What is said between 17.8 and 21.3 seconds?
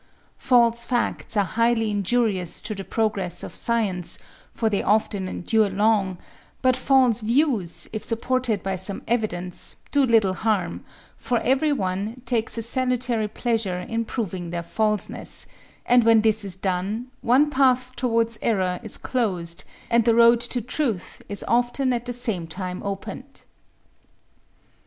towards error is closed and the road to truth